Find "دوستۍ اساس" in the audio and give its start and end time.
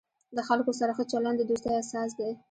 1.49-2.09